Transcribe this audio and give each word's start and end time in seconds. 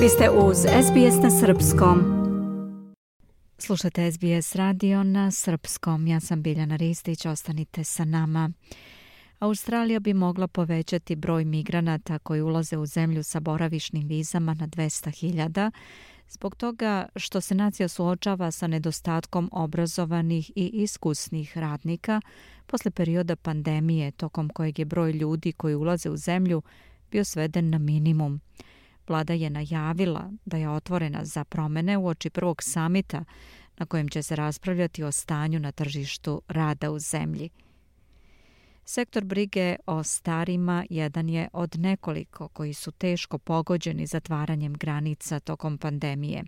Vi 0.00 0.08
ste 0.08 0.30
uz 0.30 0.56
SBS 0.58 1.22
na 1.22 1.30
Srpskom. 1.30 1.98
Slušate 3.58 4.12
SBS 4.12 4.54
radio 4.54 5.02
na 5.02 5.30
Srpskom. 5.30 6.06
Ja 6.06 6.20
sam 6.20 6.42
Biljana 6.42 6.76
Ristić, 6.76 7.26
ostanite 7.26 7.84
sa 7.84 8.04
nama. 8.04 8.50
Australija 9.38 10.00
bi 10.00 10.14
mogla 10.14 10.48
povećati 10.48 11.16
broj 11.16 11.44
migranata 11.44 12.18
koji 12.18 12.40
ulaze 12.40 12.76
u 12.76 12.86
zemlju 12.86 13.22
sa 13.22 13.40
boravišnim 13.40 14.08
vizama 14.08 14.54
na 14.54 14.68
200.000, 14.68 15.70
zbog 16.28 16.56
toga 16.56 17.08
što 17.16 17.40
se 17.40 17.54
nacija 17.54 17.88
suočava 17.88 18.50
sa 18.50 18.66
nedostatkom 18.66 19.48
obrazovanih 19.52 20.50
i 20.54 20.70
iskusnih 20.72 21.58
radnika 21.58 22.20
posle 22.66 22.90
perioda 22.90 23.36
pandemije 23.36 24.10
tokom 24.10 24.48
kojeg 24.48 24.78
je 24.78 24.84
broj 24.84 25.12
ljudi 25.12 25.52
koji 25.52 25.74
ulaze 25.74 26.10
u 26.10 26.16
zemlju 26.16 26.62
bio 27.10 27.24
sveden 27.24 27.70
na 27.70 27.78
minimum. 27.78 28.40
Vlada 29.08 29.32
je 29.32 29.50
najavila 29.50 30.32
da 30.44 30.56
je 30.56 30.70
otvorena 30.70 31.24
za 31.24 31.44
promene 31.44 31.96
u 31.96 32.06
oči 32.06 32.30
prvog 32.30 32.62
samita 32.62 33.24
na 33.78 33.86
kojem 33.86 34.08
će 34.08 34.22
se 34.22 34.36
raspravljati 34.36 35.02
o 35.02 35.12
stanju 35.12 35.60
na 35.60 35.72
tržištu 35.72 36.42
rada 36.48 36.90
u 36.90 36.98
zemlji. 36.98 37.50
Sektor 38.84 39.24
brige 39.24 39.76
o 39.86 40.02
starima 40.02 40.84
jedan 40.90 41.28
je 41.28 41.48
od 41.52 41.78
nekoliko 41.78 42.48
koji 42.48 42.74
su 42.74 42.92
teško 42.92 43.38
pogođeni 43.38 44.06
zatvaranjem 44.06 44.72
granica 44.72 45.40
tokom 45.40 45.78
pandemije. 45.78 46.44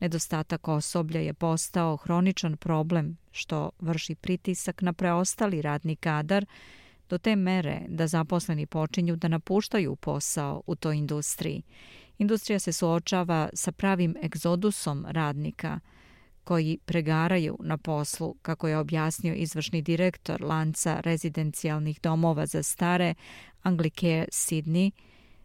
Nedostatak 0.00 0.68
osoblja 0.68 1.20
je 1.20 1.34
postao 1.34 1.96
hroničan 1.96 2.56
problem 2.56 3.16
što 3.30 3.70
vrši 3.78 4.14
pritisak 4.14 4.82
na 4.82 4.92
preostali 4.92 5.62
radni 5.62 5.96
kadar 5.96 6.46
do 7.08 7.18
te 7.18 7.36
mere 7.36 7.80
da 7.88 8.06
zaposleni 8.06 8.66
počinju 8.66 9.16
da 9.16 9.28
napuštaju 9.28 9.96
posao 9.96 10.62
u 10.66 10.74
toj 10.74 10.96
industriji. 10.96 11.62
Industrija 12.18 12.58
se 12.58 12.72
suočava 12.72 13.48
sa 13.52 13.72
pravim 13.72 14.14
egzodusom 14.22 15.06
radnika 15.08 15.80
koji 16.44 16.78
pregaraju 16.84 17.56
na 17.60 17.76
poslu, 17.76 18.34
kako 18.42 18.68
je 18.68 18.78
objasnio 18.78 19.34
izvršni 19.34 19.82
direktor 19.82 20.42
lanca 20.42 21.00
rezidencijalnih 21.00 22.00
domova 22.00 22.46
za 22.46 22.62
stare 22.62 23.14
Anglicare 23.62 24.26
Sydney, 24.32 24.90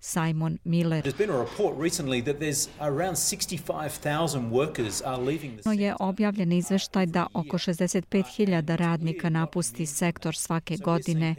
Simon 0.00 0.58
Miller. 0.64 1.02
There's 1.02 1.18
been 1.18 1.30
a 1.30 1.38
report 1.38 1.76
recently 1.78 2.22
that 2.24 2.38
there's 2.38 2.68
around 2.80 3.16
65,000 3.16 4.50
workers 4.50 5.02
are 5.02 5.16
leaving 5.16 5.56
the 5.56 5.62
sector. 5.62 5.80
je 5.80 5.94
objavljen 6.00 6.52
izveštaj 6.52 7.06
da 7.06 7.26
oko 7.34 7.58
65.000 7.58 8.76
radnika 8.76 9.28
napusti 9.28 9.86
sektor 9.86 10.36
svake 10.36 10.76
godine. 10.76 11.34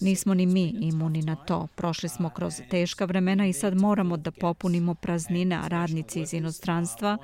Nismo 0.00 0.34
ni 0.34 0.46
mi 0.46 0.74
imuni 0.80 1.22
na 1.22 1.36
to. 1.36 1.68
Prošli 1.74 2.08
smo 2.08 2.30
kroz 2.30 2.54
teška 2.70 3.04
vremena 3.04 3.46
i 3.46 3.52
sad 3.52 3.74
moramo 3.74 4.16
da 4.16 4.30
popunimo 4.30 4.94
praznine, 4.94 5.60
radnici 5.68 6.20
iz 6.20 6.34
inostranstva 6.34 7.18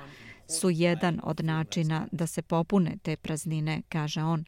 su 0.49 0.69
jedan 0.69 1.19
od 1.23 1.43
načina 1.43 2.07
da 2.11 2.27
se 2.27 2.41
popune 2.41 2.97
te 3.03 3.15
praznine, 3.15 3.81
kaže 3.89 4.21
on. 4.21 4.45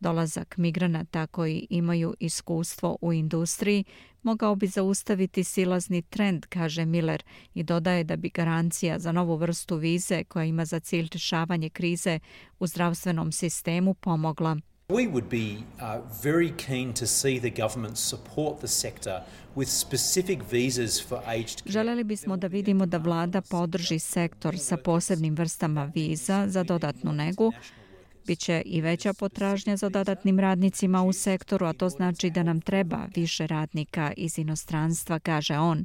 Dolazak 0.00 0.56
migranata 0.56 1.26
koji 1.26 1.66
imaju 1.70 2.14
iskustvo 2.20 2.98
u 3.00 3.12
industriji 3.12 3.84
mogao 4.22 4.54
bi 4.56 4.66
zaustaviti 4.66 5.44
silazni 5.44 6.02
trend, 6.02 6.46
kaže 6.48 6.84
Miller, 6.84 7.22
i 7.54 7.62
dodaje 7.62 8.04
da 8.04 8.16
bi 8.16 8.28
garancija 8.28 8.98
za 8.98 9.12
novu 9.12 9.36
vrstu 9.36 9.76
vize 9.76 10.24
koja 10.24 10.44
ima 10.44 10.64
za 10.64 10.80
cilj 10.80 11.08
rješavanje 11.12 11.68
krize 11.68 12.18
u 12.58 12.66
zdravstvenom 12.66 13.32
sistemu 13.32 13.94
pomogla. 13.94 14.56
We 14.88 15.10
would 15.12 15.28
be 15.28 15.56
uh, 15.56 16.00
very 16.22 16.52
keen 16.66 16.92
to 16.92 17.06
see 17.06 17.40
the 17.40 17.62
government 17.62 17.98
support 17.98 18.58
the 18.58 18.68
sector 18.68 19.20
with 19.56 19.68
specific 19.68 20.38
visas 20.52 21.08
for 21.08 21.18
aged 21.26 21.62
care. 21.62 21.72
Želeli 21.72 22.04
bismo 22.04 22.36
da 22.36 22.46
vidimo 22.46 22.86
da 22.86 22.98
vlada 22.98 23.40
podrži 23.40 23.98
sektor 23.98 24.58
sa 24.58 24.76
posebnim 24.76 25.34
vrstama 25.34 25.84
viza 25.94 26.48
za 26.48 26.62
dodatnu 26.62 27.12
negu 27.12 27.52
Biće 28.26 28.62
i 28.66 28.80
veća 28.80 29.12
potražnja 29.12 29.76
za 29.76 29.88
dodatnim 29.88 30.40
radnicima 30.40 31.02
u 31.02 31.12
sektoru, 31.12 31.66
a 31.66 31.72
to 31.72 31.88
znači 31.88 32.30
da 32.30 32.42
nam 32.42 32.60
treba 32.60 33.06
više 33.16 33.46
radnika 33.46 34.12
iz 34.16 34.38
inostranstva, 34.38 35.18
kaže 35.18 35.58
on. 35.58 35.84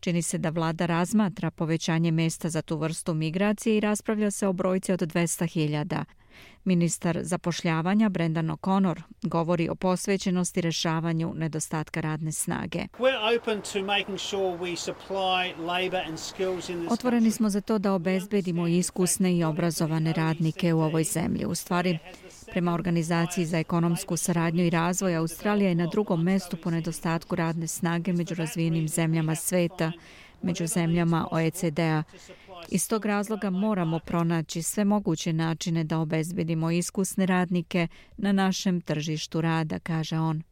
Čini 0.00 0.22
se 0.22 0.38
da 0.38 0.50
vlada 0.50 0.86
razmatra 0.86 1.50
povećanje 1.50 2.10
mesta 2.10 2.48
za 2.48 2.62
tu 2.62 2.76
vrstu 2.76 3.14
migracije 3.14 3.76
i 3.76 3.80
raspravlja 3.80 4.30
se 4.30 4.46
o 4.46 4.52
brojci 4.52 4.92
od 4.92 5.00
200.000. 5.00 6.04
Ministar 6.64 7.18
zapošljavanja 7.22 8.08
Brendan 8.08 8.48
O'Connor 8.48 9.02
govori 9.22 9.68
o 9.68 9.74
posvećenosti 9.74 10.60
rešavanju 10.60 11.32
nedostatka 11.36 12.00
radne 12.00 12.32
snage. 12.32 12.86
Otvoreni 16.90 17.30
smo 17.30 17.50
za 17.50 17.60
to 17.60 17.78
da 17.78 17.92
obezbedimo 17.92 18.66
iskusne 18.66 19.36
i 19.36 19.44
obrazovane 19.44 20.12
radnike 20.12 20.74
u 20.74 20.80
ovoj 20.80 21.04
zemlji. 21.04 21.46
U 21.46 21.54
stvari, 21.54 21.98
prema 22.50 22.74
Organizaciji 22.74 23.46
za 23.46 23.58
ekonomsku 23.58 24.16
saradnju 24.16 24.64
i 24.64 24.70
razvoj, 24.70 25.16
Australija 25.16 25.68
je 25.68 25.74
na 25.74 25.86
drugom 25.86 26.22
mestu 26.22 26.56
po 26.56 26.70
nedostatku 26.70 27.36
radne 27.36 27.66
snage 27.66 28.12
među 28.12 28.34
razvijenim 28.34 28.88
zemljama 28.88 29.34
sveta, 29.34 29.92
među 30.42 30.66
zemljama 30.66 31.28
OECD-a. 31.30 32.02
Iz 32.68 32.88
tog 32.88 33.04
razloga 33.04 33.50
moramo 33.50 33.98
pronaći 33.98 34.62
sve 34.62 34.84
moguće 34.84 35.32
načine 35.32 35.84
da 35.84 35.98
obezbedimo 35.98 36.70
iskusne 36.70 37.26
radnike 37.26 37.88
na 38.16 38.32
našem 38.32 38.80
tržištu 38.80 39.40
rada, 39.40 39.78
kaže 39.78 40.18
on. 40.18 40.42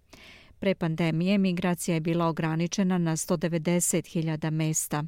Pre 0.59 0.75
pandemije 0.75 1.39
migracija 1.39 1.95
je 1.95 2.01
bila 2.01 2.27
ograničena 2.27 2.99
na 2.99 3.17
190.000 3.17 4.51
mesta. 4.51 5.05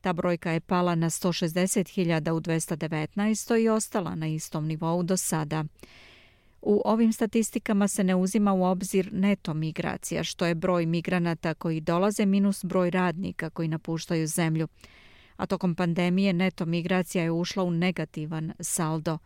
Ta 0.00 0.12
brojka 0.12 0.50
je 0.50 0.60
pala 0.60 0.94
na 0.94 1.10
160.000 1.10 2.30
u 2.30 2.40
219. 2.40 3.58
i 3.60 3.68
ostala 3.68 4.14
na 4.14 4.26
istom 4.26 4.66
nivou 4.66 5.02
do 5.02 5.16
sada. 5.16 5.64
U 6.62 6.82
ovim 6.84 7.12
statistikama 7.12 7.88
se 7.88 8.04
ne 8.04 8.14
uzima 8.14 8.52
u 8.52 8.64
obzir 8.64 9.12
neto 9.12 9.54
migracija, 9.54 10.24
što 10.24 10.46
je 10.46 10.54
broj 10.54 10.86
migranata 10.86 11.54
koji 11.54 11.80
dolaze 11.80 12.26
minus 12.26 12.64
broj 12.64 12.90
radnika 12.90 13.50
koji 13.50 13.68
napuštaju 13.68 14.26
zemlju 14.26 14.68
a 15.36 15.46
tokom 15.46 15.74
pandemije 15.74 16.32
neto 16.32 16.66
migracija 16.66 17.24
je 17.24 17.30
ušla 17.30 17.62
u 17.62 17.70
negativan 17.70 18.52
saldo. 18.60 19.18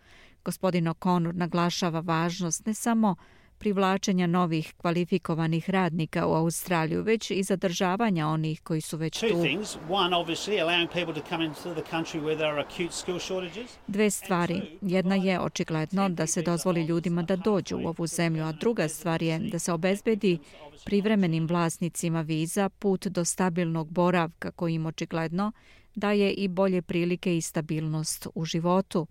Gospodin 0.45 0.85
O'Connor 0.85 1.35
naglašava 1.35 2.01
važnost 2.01 2.67
ne 2.67 2.75
samo 2.75 3.17
privlačenja 3.59 4.27
novih 4.27 4.75
kvalifikovanih 4.77 5.71
radnika 5.71 6.27
u 6.27 6.35
Australiju, 6.35 7.03
već 7.03 7.31
i 7.31 7.43
zadržavanja 7.43 8.29
onih 8.29 8.61
koji 8.61 8.81
su 8.81 8.97
već 8.97 9.21
tu. 9.21 9.27
Dve 13.87 14.11
stvari. 14.11 14.79
Jedna 14.81 15.15
je 15.15 15.41
očigledno 15.41 16.09
da 16.09 16.27
se 16.27 16.43
dozvoli 16.43 16.85
ljudima 16.85 17.23
da 17.23 17.37
dođu 17.37 17.77
u 17.77 17.89
ovu 17.89 18.07
zemlju, 18.07 18.45
a 18.45 18.53
druga 18.53 18.89
stvar 18.89 19.23
je 19.23 19.39
da 19.39 19.59
se 19.59 19.73
obezbedi 19.73 20.39
privremenim 20.85 21.47
vlasnicima 21.47 22.21
viza 22.21 22.69
put 22.69 23.07
do 23.07 23.25
stabilnog 23.25 23.91
boravka 23.91 24.51
koji 24.51 24.75
im 24.75 24.87
očigledno 24.87 25.53
daje 25.99 26.33
i 26.33 26.49
bolje 26.49 26.83
prilike 26.83 27.37
i 27.37 27.41
stabilnost 27.41 28.27
u 28.35 28.45
životu. 28.45 29.07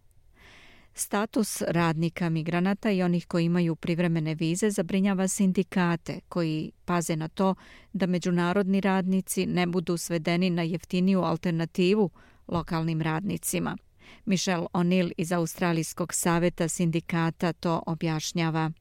Status 0.93 1.61
radnika 1.67 2.29
migranata 2.29 2.91
i 2.91 3.03
onih 3.03 3.27
koji 3.27 3.45
imaju 3.45 3.75
privremene 3.75 4.35
vize 4.35 4.69
zabrinjava 4.69 5.27
sindikate 5.27 6.19
koji 6.29 6.71
paze 6.85 7.15
na 7.15 7.27
to 7.27 7.55
da 7.93 8.05
međunarodni 8.05 8.81
radnici 8.81 9.45
ne 9.45 9.67
budu 9.67 9.97
svedeni 9.97 10.49
na 10.49 10.61
jeftiniju 10.61 11.21
alternativu 11.21 12.09
lokalnim 12.47 13.01
radnicima. 13.01 13.77
Michelle 14.25 14.67
O'Neill 14.73 15.11
iz 15.17 15.31
Australijskog 15.31 16.13
saveta 16.13 16.67
sindikata 16.67 17.53
to 17.53 17.83
objašnjava. 17.87 18.71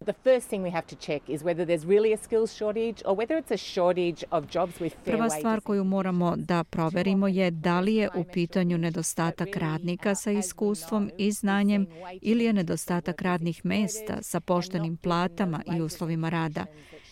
Prva 5.04 5.30
stvar 5.30 5.60
koju 5.60 5.84
moramo 5.84 6.36
da 6.36 6.64
proverimo 6.64 7.28
je 7.28 7.50
da 7.50 7.80
li 7.80 7.94
je 7.94 8.10
u 8.14 8.24
pitanju 8.24 8.78
nedostatak 8.78 9.56
radnika 9.56 10.14
sa 10.14 10.30
iskustvom 10.30 11.10
i 11.18 11.32
znanjem 11.32 11.86
ili 12.22 12.44
je 12.44 12.52
nedostatak 12.52 13.22
radnih 13.22 13.64
mesta 13.64 14.18
sa 14.22 14.40
poštenim 14.40 14.96
platama 14.96 15.62
i 15.76 15.80
uslovima 15.80 16.28
rada. 16.28 16.66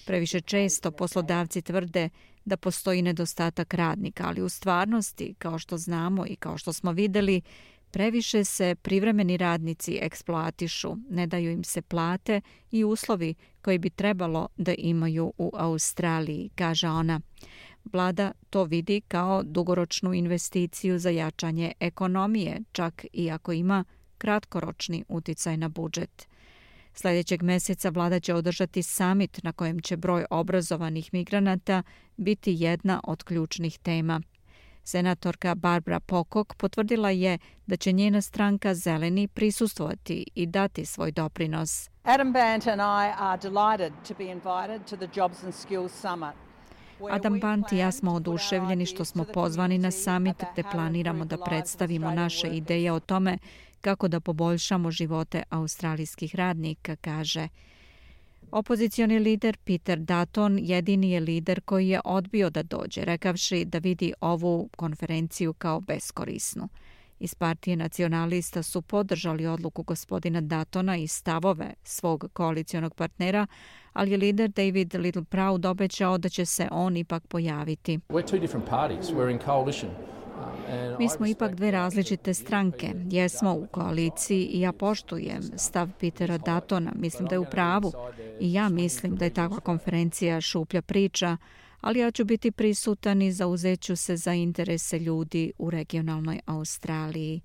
Previše 0.06 0.40
često 0.40 0.90
poslodavci 0.90 1.62
tvrde 1.62 2.08
da 2.44 2.56
postoji 2.56 3.02
nedostatak 3.02 3.74
radnika, 3.74 4.24
ali 4.26 4.42
u 4.42 4.48
stvarnosti, 4.48 5.34
kao 5.38 5.58
što 5.58 5.76
znamo 5.76 6.26
i 6.26 6.36
kao 6.36 6.58
što 6.58 6.72
smo 6.72 6.92
videli, 6.92 7.40
Previše 7.94 8.44
se 8.44 8.74
privremeni 8.82 9.36
radnici 9.36 9.98
eksploatišu, 10.02 10.96
ne 11.10 11.26
daju 11.26 11.50
im 11.50 11.64
se 11.64 11.82
plate 11.82 12.40
i 12.70 12.84
uslovi 12.84 13.34
koji 13.62 13.78
bi 13.78 13.90
trebalo 13.90 14.48
da 14.56 14.74
imaju 14.78 15.32
u 15.38 15.50
Australiji, 15.54 16.50
kaže 16.54 16.88
ona. 16.88 17.20
Vlada 17.92 18.32
to 18.50 18.64
vidi 18.64 19.00
kao 19.00 19.42
dugoročnu 19.42 20.14
investiciju 20.14 20.98
za 20.98 21.10
jačanje 21.10 21.72
ekonomije, 21.80 22.60
čak 22.72 23.06
i 23.12 23.30
ako 23.30 23.52
ima 23.52 23.84
kratkoročni 24.18 25.04
uticaj 25.08 25.56
na 25.56 25.68
budžet. 25.68 26.28
Sljedećeg 26.94 27.42
mjeseca 27.42 27.88
vlada 27.88 28.20
će 28.20 28.34
održati 28.34 28.82
samit 28.82 29.42
na 29.42 29.52
kojem 29.52 29.80
će 29.80 29.96
broj 29.96 30.24
obrazovanih 30.30 31.12
migranata 31.12 31.82
biti 32.16 32.56
jedna 32.58 33.00
od 33.04 33.22
ključnih 33.22 33.78
tema– 33.78 34.22
Senatorka 34.84 35.54
Barbara 35.54 36.00
Pocock 36.00 36.54
potvrdila 36.54 37.10
je 37.10 37.38
da 37.66 37.76
će 37.76 37.92
njena 37.92 38.20
stranka 38.20 38.74
Zeleni 38.74 39.28
prisustvovati 39.28 40.26
i 40.34 40.46
dati 40.46 40.86
svoj 40.86 41.12
doprinos. 41.12 41.90
Adam 42.02 42.32
Bant 42.32 42.66
and 42.66 42.80
I 42.80 43.12
are 43.18 43.42
delighted 43.42 43.92
to 44.08 44.14
be 44.18 44.24
invited 44.24 44.86
to 44.90 44.96
the 44.96 45.20
Jobs 45.20 45.44
and 45.44 45.54
Skills 45.54 45.92
Summit. 45.92 46.34
Adam 47.10 47.40
Bant 47.40 47.72
i 47.72 47.78
ja 47.78 47.92
smo 47.92 48.12
oduševljeni 48.12 48.86
što 48.86 49.04
smo 49.04 49.24
pozvani 49.24 49.78
na 49.78 49.90
summit 49.90 50.36
te 50.56 50.62
planiramo 50.72 51.24
da 51.24 51.36
predstavimo 51.36 52.10
naše 52.10 52.48
ideje 52.48 52.92
o 52.92 53.00
tome 53.00 53.38
kako 53.80 54.08
da 54.08 54.20
poboljšamo 54.20 54.90
živote 54.90 55.42
australijskih 55.50 56.34
radnika, 56.34 56.96
kaže. 56.96 57.48
Opozicioni 58.54 59.18
lider 59.18 59.56
Peter 59.64 59.98
Dutton 59.98 60.58
jedini 60.62 61.10
je 61.10 61.20
lider 61.20 61.60
koji 61.60 61.88
je 61.88 62.00
odbio 62.04 62.50
da 62.50 62.62
dođe, 62.62 63.04
rekavši 63.04 63.64
da 63.64 63.78
vidi 63.78 64.12
ovu 64.20 64.68
konferenciju 64.76 65.52
kao 65.52 65.80
beskorisnu. 65.80 66.68
Iz 67.20 67.34
partije 67.34 67.76
nacionalista 67.76 68.62
su 68.62 68.82
podržali 68.82 69.46
odluku 69.46 69.82
gospodina 69.82 70.40
Datona 70.40 70.96
i 70.96 71.06
stavove 71.06 71.74
svog 71.84 72.30
koalicijonog 72.32 72.94
partnera, 72.94 73.46
ali 73.92 74.10
je 74.10 74.16
lider 74.16 74.50
David 74.50 74.94
Little 74.94 75.24
Proud 75.24 75.66
obećao 75.66 76.18
da 76.18 76.28
će 76.28 76.44
se 76.44 76.68
on 76.70 76.96
ipak 76.96 77.26
pojaviti. 77.26 77.98
We're 78.08 78.34
two 78.34 78.40
different 78.40 78.68
parties. 78.68 79.06
We're 79.06 79.32
in 79.32 79.38
coalition. 79.44 79.90
Mi 80.98 81.08
smo 81.08 81.26
ipak 81.26 81.54
dve 81.54 81.70
različite 81.70 82.34
stranke. 82.34 82.92
Jesmo 83.10 83.54
u 83.54 83.66
koaliciji 83.66 84.44
i 84.44 84.60
ja 84.60 84.72
poštujem 84.72 85.42
stav 85.56 85.88
Petera 86.00 86.38
Datona. 86.38 86.92
Mislim 86.96 87.28
da 87.28 87.34
je 87.34 87.38
u 87.38 87.44
pravu. 87.44 87.92
I 88.40 88.52
ja 88.52 88.68
mislim 88.68 89.16
da 89.16 89.24
je 89.24 89.34
takva 89.34 89.60
konferencija 89.60 90.40
šuplja 90.40 90.82
priča, 90.82 91.36
ali 91.80 91.98
ja 91.98 92.10
ću 92.10 92.24
biti 92.24 92.50
prisutan 92.50 93.22
i 93.22 93.32
zauzeću 93.32 93.96
se 93.96 94.16
za 94.16 94.32
interese 94.32 94.98
ljudi 94.98 95.52
u 95.58 95.70
regionalnoj 95.70 96.40
Australiji, 96.46 97.40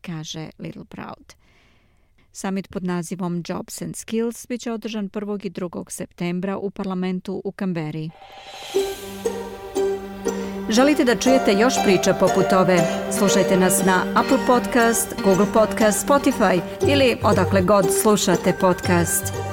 kaže 0.00 0.50
Little 0.58 0.84
Proud. 0.84 1.34
Summit 2.32 2.68
pod 2.68 2.84
nazivom 2.84 3.42
Jobs 3.48 3.82
and 3.82 3.96
Skills 3.96 4.46
biće 4.48 4.72
održan 4.72 5.10
1. 5.10 5.46
i 5.46 5.50
2. 5.50 5.90
septembra 5.90 6.58
u 6.58 6.70
parlamentu 6.70 7.42
u 7.44 7.52
Kamberi. 7.52 8.10
Želite 10.70 11.04
da 11.04 11.16
čujete 11.16 11.52
još 11.52 11.74
priča 11.84 12.14
poput 12.14 12.52
ove? 12.52 12.78
Slušajte 13.18 13.56
nas 13.56 13.84
na 13.86 14.04
Apple 14.14 14.38
Podcast, 14.46 15.14
Google 15.24 15.46
Podcast, 15.52 16.08
Spotify 16.08 16.60
ili 16.88 17.16
odakle 17.22 17.62
god 17.62 17.86
slušate 18.02 18.52
podcast. 18.60 19.49